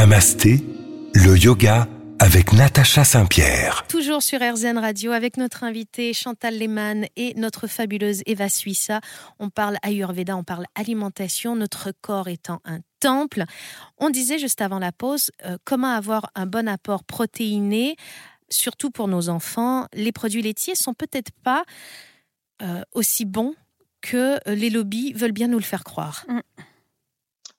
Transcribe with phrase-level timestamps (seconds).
[0.00, 0.64] Namasté,
[1.12, 1.86] le yoga
[2.18, 3.84] avec Natacha Saint-Pierre.
[3.86, 9.02] Toujours sur RZN Radio avec notre invité Chantal Lehmann et notre fabuleuse Eva Suissa.
[9.38, 13.44] On parle Ayurveda, on parle alimentation, notre corps étant un temple.
[13.98, 17.96] On disait juste avant la pause euh, comment avoir un bon apport protéiné,
[18.48, 19.84] surtout pour nos enfants.
[19.92, 21.64] Les produits laitiers sont peut-être pas
[22.62, 23.54] euh, aussi bons
[24.00, 26.24] que les lobbies veulent bien nous le faire croire.
[26.26, 26.40] Mm.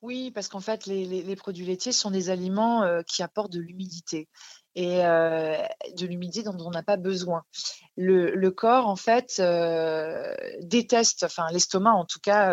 [0.02, 4.28] Oui, parce qu'en fait, les, produits laitiers sont des aliments euh, qui apportent de l'humidité
[4.74, 5.56] et euh,
[5.96, 7.44] de l'humidité dont on n'a pas besoin.
[7.96, 12.52] Le, corps, en fait, euh, déteste, enfin l'estomac en tout cas,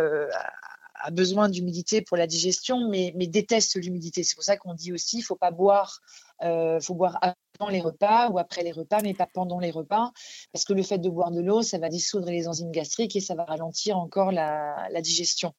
[1.02, 4.23] a besoin d'humidité pour la digestion, mais, déteste l'humidité.
[4.23, 6.02] C'est pour ça qu'on dit aussi, il ne faut pas boire,
[6.41, 10.12] faut boire avant les repas ou après les repas, mais pas pendant les repas,
[10.52, 13.21] parce que le fait de boire de l'eau, ça va dissoudre les enzymes gastriques et
[13.21, 15.55] ça va ralentir encore la digestion.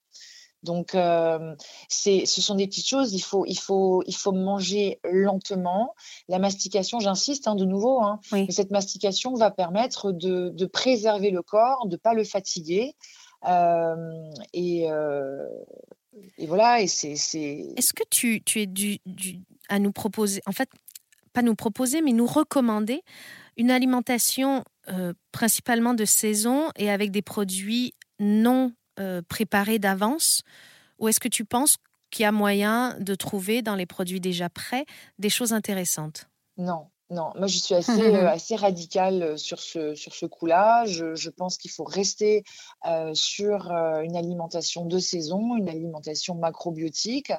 [0.62, 1.55] Donc, euh,
[1.89, 3.14] ce sont des petites choses.
[3.14, 5.94] Il faut, il faut, il faut manger lentement.
[6.28, 11.86] La mastication, j'insiste hein, de nouveau, hein, cette mastication va permettre de, préserver le corps,
[11.86, 12.94] de ne pas le fatiguer.
[13.48, 13.97] Euh,
[14.52, 15.47] et, euh,
[16.36, 16.83] et, voilà.
[16.83, 17.12] Et c'est.
[17.12, 18.98] Est-ce que tu, tu es du,
[19.69, 20.69] à nous proposer, en fait,
[21.33, 23.02] pas nous proposer, mais nous recommander
[23.56, 24.64] une alimentation
[25.30, 30.43] principalement de saison et avec des produits non euh, préparé d'avance?
[30.98, 31.77] Ou est-ce que tu penses
[32.11, 34.84] qu'il y a moyen de trouver dans les produits déjà prêts
[35.19, 36.29] des choses intéressantes?
[36.59, 40.84] Non, non, moi je suis assez, euh, assez radicale euh, sur ce, sur ce coup-là.
[40.84, 42.45] Je, pense qu'il faut rester
[43.15, 47.33] sur une alimentation de saison, une alimentation macrobiotique,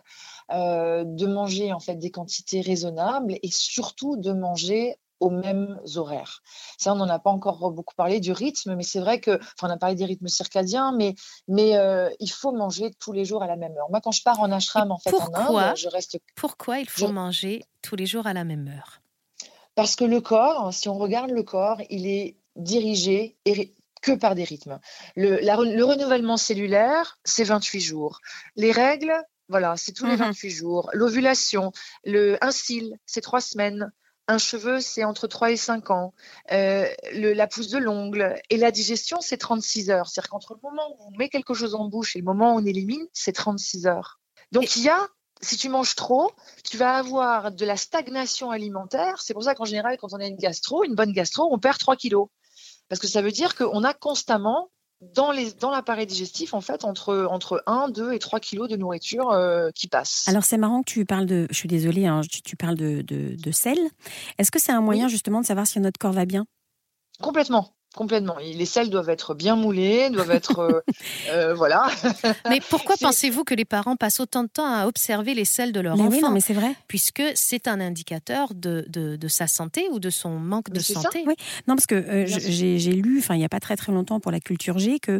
[0.50, 6.42] de manger en fait des quantités raisonnables et surtout de manger aux mêmes horaires.
[6.78, 9.68] Ça, on n'en a pas encore beaucoup parlé du rythme, mais c'est vrai que, enfin,
[9.68, 11.16] on a parlé des rythmes circadiens, mais,
[11.48, 13.90] mais euh, il faut manger tous les jours à la même heure.
[13.90, 16.20] Moi, quand je pars en ashram, en fait, en Inde, je reste.
[16.36, 19.02] Pourquoi il faut manger tous les jours à la même heure?
[19.76, 23.38] Parce que le corps, si on regarde le corps, il est dirigé
[24.02, 24.80] que par des rythmes.
[25.16, 28.20] Le, le renouvellement cellulaire, c'est 28 jours.
[28.56, 29.14] Les règles,
[29.48, 30.90] voilà, c'est tous les 28 mmh jours.
[30.94, 31.72] L'ovulation,
[32.04, 33.92] le, un cil, c'est trois semaines.
[34.32, 36.14] Un cheveu, c'est entre 3 et 5 ans.
[36.54, 38.42] Euh, la pousse de l'ongle.
[38.50, 40.08] Et la digestion, c'est 36 heures.
[40.08, 42.60] C'est-à-dire qu'entre le moment où on met quelque chose en bouche et le moment où
[42.60, 44.22] on élimine, c'est 36 heures.
[44.54, 45.06] Donc il y a,
[45.42, 46.32] si tu manges trop,
[46.64, 49.22] tu vas avoir de la stagnation alimentaire.
[49.22, 51.78] C'est pour ça qu'en général, quand on a une gastro, une bonne gastro, on perd
[51.78, 52.30] 3 kilos.
[52.88, 56.84] Parce que ça veut dire qu'on a constamment dans, les, dans l'appareil digestif, en fait,
[56.86, 60.28] entre, entre 1, 2 et 3 kilos de nourriture euh, qui passent.
[60.28, 63.52] Alors, c'est marrant que tu parles de, je suis désolée, hein, tu, parles de, de,
[63.52, 63.78] sel.
[64.38, 66.46] Est-ce que c'est un moyen, justement, de savoir si notre corps va bien?
[67.20, 67.74] Complètement.
[67.96, 68.38] Complètement.
[68.40, 70.60] Les selles doivent être bien moulées, doivent être.
[70.60, 70.82] Euh,
[71.30, 71.88] euh, voilà.
[72.50, 75.80] Mais pourquoi pensez-vous que les parents passent autant de temps à observer les selles de
[75.82, 76.74] leur enfant oui, mais c'est vrai.
[76.88, 81.24] Puisque c'est un indicateur de, de, sa santé ou de son manque de santé?
[81.28, 81.36] oui.
[81.68, 84.40] Non, parce que j'ai lu, enfin, il n'y a pas très très longtemps pour la
[84.40, 85.20] culture G, que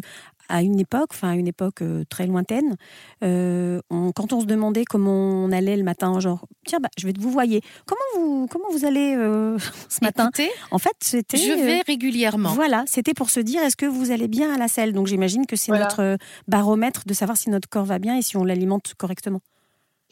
[0.52, 2.76] à une époque, enfin à une époque euh, très lointaine,
[3.24, 3.80] euh,
[4.14, 7.30] quand on se demandait comment on allait le matin, genre tiens, bah, je vais vous
[7.30, 9.58] voyez, comment vous comment vous allez euh,
[9.88, 10.30] ce matin?
[10.70, 12.50] En fait, c'était je vais régulièrement.
[12.52, 14.92] Voilà, c'était pour se dire est-ce que vous allez bien à la selle?
[14.92, 18.36] Donc j'imagine que c'est notre baromètre de savoir si notre corps va bien et si
[18.36, 19.40] on l'alimente correctement.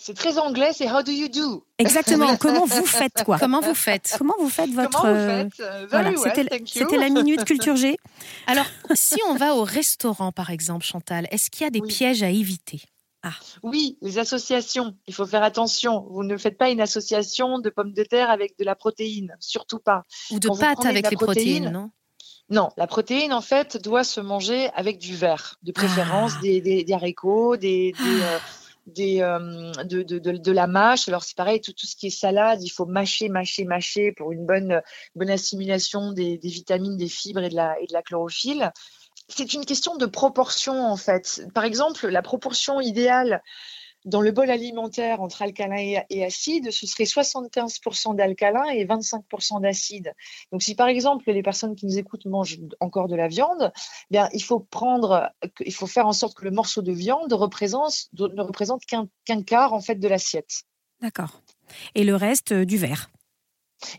[0.02, 1.62] C'est très anglais, c'est how do you do?
[1.76, 2.34] Exactement.
[2.40, 3.38] Comment vous faites quoi?
[3.38, 4.14] Comment vous faites?
[4.16, 5.60] Comment vous faites votre Comment vous faites?
[5.60, 7.98] Euh, voilà, c'était la minute culture G.
[8.46, 12.22] Alors, si on va au restaurant par exemple, Chantal, est-ce qu'il y a des pièges
[12.22, 12.80] à éviter?
[13.22, 13.34] Ah.
[13.62, 16.06] Oui, les associations, il faut faire attention.
[16.08, 19.80] Vous ne faites pas une association de pommes de terre avec de la protéine, surtout
[19.80, 20.06] pas.
[20.30, 21.90] Ou de pâtes avec les protéines, non?
[22.48, 26.40] Non, la protéine, en fait, doit se manger avec du verre, de préférence ah.
[26.42, 28.38] des, haricots, des, euh,
[28.86, 31.08] des, euh, de, de, de, la mâche.
[31.08, 34.32] Alors c'est pareil, tout, tout, ce qui est salade, il faut mâcher, mâcher, mâcher pour
[34.32, 34.80] une bonne,
[35.14, 38.72] bonne assimilation des, vitamines, des fibres et de la, et de la chlorophylle.
[39.28, 41.42] C'est une question de proportion en fait.
[41.54, 43.42] Par exemple, la proportion idéale
[44.04, 50.14] dans le bol alimentaire entre alcalin et, acide, ce serait 75% d'alcalin et 25% d'acide.
[50.52, 54.06] Donc, si par exemple les personnes qui nous écoutent mangent encore de la viande, eh
[54.10, 55.30] bien, il faut prendre,
[55.60, 59.72] il faut faire en sorte que le morceau de viande représente, ne représente qu'un quart
[59.72, 60.62] en fait de l'assiette.
[61.00, 61.42] D'accord.
[61.94, 63.10] Et le reste euh, du verre?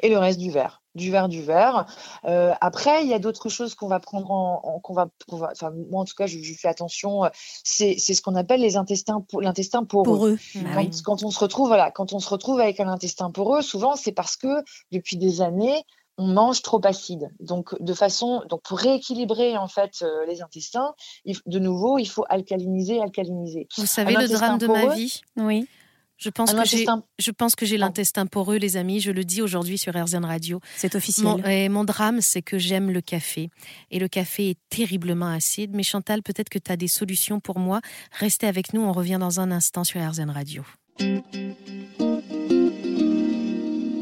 [0.02, 1.86] Et le reste du verre du verre du verre.
[2.26, 6.02] Euh, après, il y a d'autres choses qu'on va prendre en, qu'on va, enfin moi
[6.02, 7.30] en tout cas, je, fais attention.
[7.64, 10.38] C'est, ce qu'on appelle les intestins, l'intestin poreux.
[10.56, 13.96] Bah quand, on se retrouve, voilà, quand on se retrouve avec un intestin poreux, souvent
[13.96, 15.84] c'est parce que depuis des années
[16.18, 17.32] on mange trop acide.
[17.40, 20.94] Donc de façon, donc pour rééquilibrer en fait euh, les intestins,
[21.26, 23.68] de nouveau il faut alcaliniser, alcaliniser.
[23.78, 25.68] Vous savez le drame de ma vie, oui
[26.22, 26.86] Je pense, que j'ai,
[27.18, 29.00] je pense que j'ai l'intestin poreux, les amis.
[29.00, 30.60] Je le dis aujourd'hui sur RZN Radio.
[30.78, 31.26] C'est officiel.
[31.26, 33.50] Mon, et mon drame, c'est que j'aime le café.
[33.90, 35.72] Et le café est terriblement acide.
[35.74, 37.82] Mais Chantal, peut-être que tu as des solutions pour moi.
[38.12, 38.82] Restez avec nous.
[38.82, 40.64] On revient dans un instant sur RZN Radio.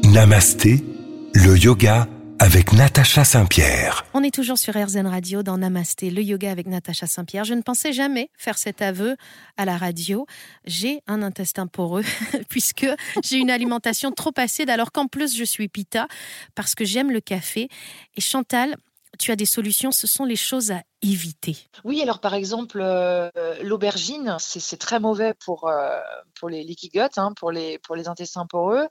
[0.04, 0.84] Namasté,
[1.32, 2.06] le yoga
[2.40, 4.06] avec Natacha Saint-Pierre.
[4.14, 7.44] On est toujours sur RZN Radio dans Namasté, le yoga avec Natacha Saint-Pierre.
[7.44, 9.18] Je ne pensais jamais faire cet aveu
[9.58, 10.24] à la radio.
[10.64, 12.02] J'ai un intestin poreux
[12.48, 12.86] puisque
[13.22, 16.08] j'ai une alimentation trop acide alors qu'en plus je suis pita
[16.54, 17.68] parce que j'aime le café.
[18.16, 18.74] Et Chantal,
[19.18, 21.58] tu as des solutions, ce sont les choses à éviter.
[21.84, 23.28] Oui, alors par exemple, euh,
[23.62, 25.98] l'aubergine, c'est très mauvais pour, euh,
[26.38, 28.88] pour les leaky gut, hein, pour, les, pour les intestins poreux,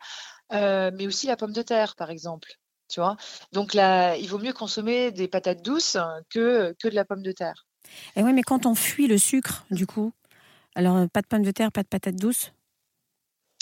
[0.53, 2.59] euh, mais aussi la pomme de terre, par exemple.
[2.89, 3.15] Tu vois
[3.53, 5.97] Donc là, il vaut mieux consommer des patates douces
[6.29, 7.67] que, que de la pomme de terre.
[8.15, 10.11] Et oui, mais quand on fuit le sucre, du coup,
[10.75, 12.51] alors euh, pas de pomme de terre, pas de patates douces?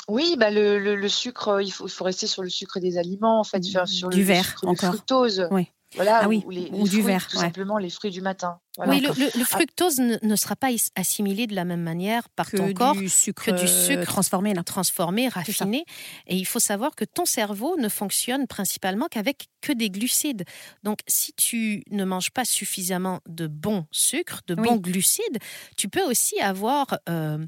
[0.07, 3.41] Oui, bah le, le, sucre, il faut, il faut, rester sur le sucre des aliments,
[3.41, 4.93] en fait, sur du le, verre encore.
[4.93, 5.47] fructose.
[5.51, 5.67] Oui.
[5.95, 7.27] Voilà, ah oui, ou, les, du verre.
[7.27, 8.59] Tout simplement les fruits du matin.
[8.85, 12.99] Oui, le, fructose ne, sera pas assimilé de la même manière par ton corps que
[12.99, 15.83] du sucre euh, transformé, transformé, raffiné.
[16.27, 20.43] Et il faut savoir que ton cerveau ne fonctionne principalement qu'avec que des glucides.
[20.83, 25.39] Donc, si tu ne manges pas suffisamment de bons sucres, de bons glucides,
[25.75, 27.43] tu peux aussi avoir euh,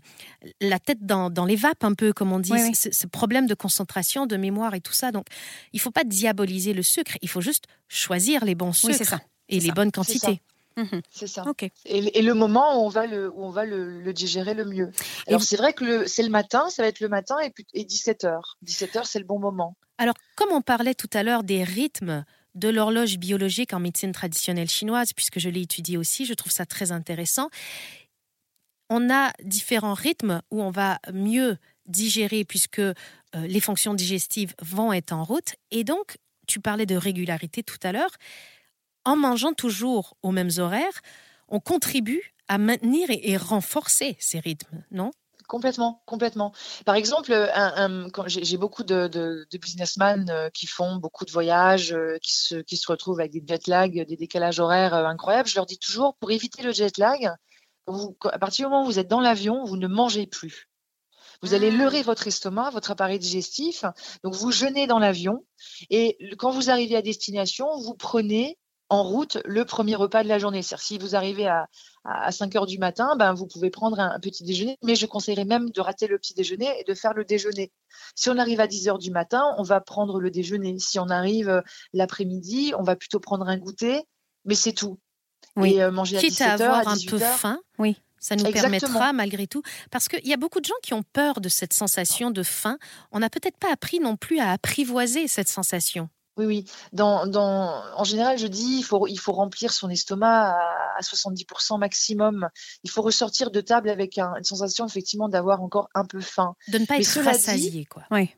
[0.61, 4.35] la tête dans, les vapes un peu, comme on dit, ce, problème de concentration, de
[4.35, 5.11] mémoire et tout ça.
[5.11, 5.27] Donc,
[5.73, 7.17] il ne faut pas diaboliser le sucre.
[7.21, 10.41] Il faut juste choisir les bons sucres et les bonnes quantités.
[10.77, 11.01] Mhm.
[11.09, 11.43] C'est ça.
[11.85, 14.91] Et, le moment où on va le, où on va le, digérer le mieux.
[15.27, 18.39] Alors c'est vrai que c'est le matin, ça va être le matin et, et 17h.
[18.65, 19.75] 17h, c'est le bon moment.
[19.97, 22.23] Alors, comme on parlait tout à l'heure des rythmes
[22.55, 26.65] de l'horloge biologique en médecine traditionnelle chinoise, puisque je l'ai étudié aussi, je trouve ça
[26.65, 27.49] très intéressant.
[28.89, 32.93] On a différents rythmes où on va mieux digérer puisque euh,
[33.35, 35.55] les fonctions digestives vont être en route.
[35.71, 36.17] Et donc,
[36.47, 38.11] tu parlais de régularité tout à l'heure
[39.09, 41.01] en mangeant toujours aux mêmes horaires,
[41.47, 45.11] on contribue à maintenir et, renforcer ces rythmes, non?
[45.47, 46.53] Complètement, complètement.
[46.85, 47.31] Par exemple,
[48.27, 52.85] j'ai beaucoup de, businessmen euh, qui font beaucoup de voyages, euh, qui se, qui se
[52.91, 55.49] retrouvent avec des jet lag, des décalages horaires euh, incroyables.
[55.49, 57.33] Je leur dis toujours, pour éviter le jet lag,
[57.87, 60.69] à partir du moment où vous êtes dans l'avion, vous ne mangez plus.
[61.41, 61.77] Vous allez mmh.
[61.77, 63.85] leurrer votre estomac, votre appareil digestif.
[64.23, 65.43] Donc, vous jeûnez dans l'avion.
[65.89, 68.59] Et quand vous arrivez à destination, vous prenez
[68.89, 70.61] en route le premier repas de la journée.
[70.61, 71.67] C'est-à-dire si vous arrivez à,
[72.03, 75.45] à 5 heures du matin, ben, vous pouvez prendre un, petit déjeuner, mais je conseillerais
[75.45, 77.71] même de rater le petit déjeuner et de faire le déjeuner.
[78.15, 80.77] Si on arrive à 10 heures du matin, on va prendre le déjeuner.
[80.79, 81.61] Si on arrive euh,
[81.93, 84.01] l'après-midi, on va plutôt prendre un goûter,
[84.45, 84.99] mais c'est tout.
[85.55, 85.73] Oui.
[85.73, 87.59] Et euh, manger à 17 à avoir un peu faim.
[87.77, 87.97] Oui.
[88.19, 89.61] Ça nous permettra malgré tout.
[89.91, 92.77] Parce qu'il y a beaucoup de gens qui ont peur de cette sensation de faim.
[93.11, 96.09] On n'a peut-être pas appris non plus à apprivoiser cette sensation.
[96.39, 96.65] Oui, oui.
[96.93, 101.77] Dans, dans, en général, je dis il faut, il faut remplir son estomac à, 70%
[101.77, 102.47] maximum.
[102.85, 106.55] Il faut ressortir de table avec une sensation effectivement d'avoir encore un peu faim.
[106.69, 108.03] De ne pas être rassasié, quoi.
[108.09, 108.29] Oui.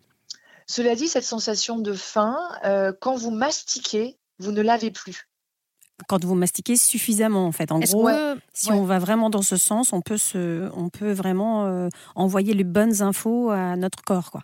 [0.66, 5.30] Cela dit, cette sensation de faim, euh, quand vous mastiquez, vous ne l'avez plus.
[6.08, 7.72] Quand vous mastiquez suffisamment, en fait.
[7.72, 8.10] En gros,
[8.54, 12.56] si on va vraiment dans ce sens, on peut, se, on peut vraiment euh, envoyer
[12.56, 14.42] les bonnes infos à notre corps, quoi.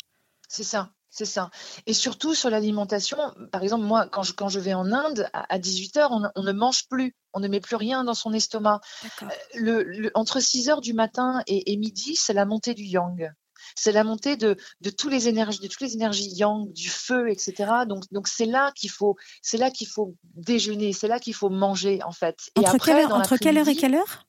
[0.48, 0.92] C'est ça.
[1.18, 1.50] C'est ça.
[1.88, 3.18] Et surtout sur l'alimentation,
[3.52, 6.88] par exemple, moi, quand je, quand je vais en Inde, à, 18h, on, ne mange
[6.90, 8.82] plus, on ne met plus rien dans son estomac.
[9.24, 13.32] Euh, le, entre 6h du matin et, midi, c'est la montée du yang.
[13.76, 17.32] C'est la montée de, de, tous les énergies, de toutes les énergies yang, du feu,
[17.32, 17.56] etc.
[17.88, 21.50] Donc, donc c'est là qu'il faut, c'est là qu'il faut déjeuner, c'est là qu'il faut
[21.50, 22.38] manger, en fait.
[22.56, 24.28] Et entre, après, quelle, entre quelle heure et quelle heure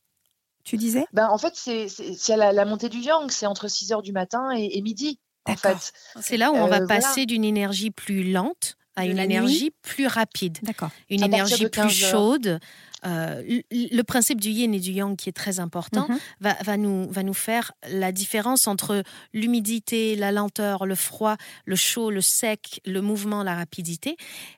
[0.64, 1.04] tu disais?
[1.12, 4.52] Ben, En fait, c'est la, la, montée du yang, c'est entre 6 heures du matin
[4.52, 5.21] et midi.
[6.21, 10.07] C'est là où on va euh, passer d'une énergie plus lente à une énergie plus
[10.07, 10.59] rapide.
[11.09, 12.59] Une énergie plus chaude.
[13.07, 16.19] Euh, le principe du yin et du yang qui est très important mhm.
[16.40, 21.76] va, va, nous, va nous faire la différence entre l'humidité, la lenteur, le froid, le
[21.76, 24.17] chaud, le sec, le mouvement, la rapidité.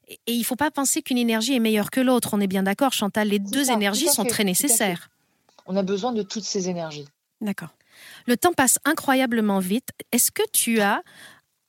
[0.09, 2.31] Et, il ne faut pas penser qu'une énergie est meilleure que l'autre.
[2.33, 3.29] On est bien d'accord, Chantal.
[3.29, 5.11] Les deux énergies sont très nécessaires.
[5.67, 7.07] On a besoin de toutes ces énergies.
[7.43, 7.71] D'accord.
[8.27, 9.89] Le temps passe incroyablement vite.
[10.13, 11.03] Est-ce que tu as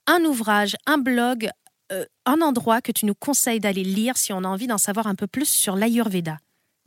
[0.08, 1.50] un ouvrage, un blog,
[1.92, 5.08] euh, un endroit que tu nous conseilles d'aller lire si on a envie d'en savoir
[5.08, 6.38] un peu plus sur l'Ayurveda?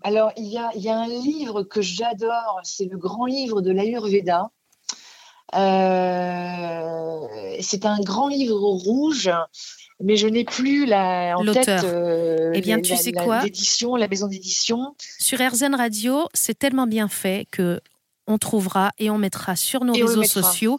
[0.03, 4.51] Alors, il y, a, un livre que j'adore, c'est le grand livre de l'Ayurveda.
[5.55, 7.27] Euh,
[7.61, 9.31] c'est un grand livre rouge,
[10.01, 13.43] mais je n'ai plus la, en tête euh, eh bien, tu sais quoi?
[13.43, 14.95] l'édition, la maison d'édition.
[15.19, 17.81] Sur RZN Radio, c'est tellement bien fait que
[18.27, 20.79] on trouvera et on mettra sur nos réseaux sociaux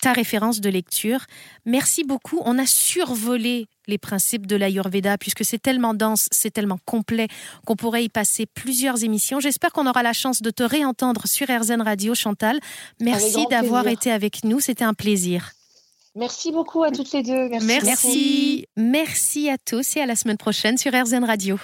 [0.00, 1.20] ta référence de lecture.
[1.64, 2.40] Merci beaucoup.
[2.44, 7.28] On a survolé les principes de l'Ayurveda, puisque c'est tellement dense, c'est tellement complet
[7.66, 9.40] qu'on pourrait y passer plusieurs émissions.
[9.40, 12.58] J'espère qu'on aura la chance de te réentendre sur RZN Radio, Chantal.
[13.00, 15.52] Merci d'avoir été avec nous, c'était un plaisir.
[16.14, 17.48] Merci beaucoup à toutes les deux.
[17.48, 17.66] Merci.
[17.66, 18.66] Merci.
[18.76, 21.58] Merci à tous et à la semaine prochaine sur RZN Radio.